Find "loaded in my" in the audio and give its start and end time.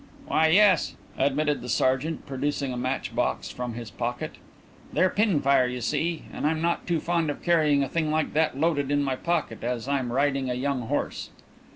8.59-9.15